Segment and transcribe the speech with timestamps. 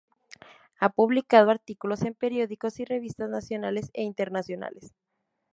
[0.79, 4.95] Ha publicado artículos en periódicos y revistas, nacionales e internacionales.